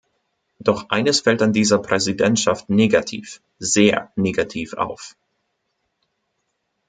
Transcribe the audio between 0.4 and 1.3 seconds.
Doch eines